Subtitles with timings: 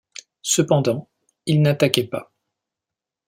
[0.41, 1.11] Cependant,
[1.45, 2.31] il n’attaquait pas.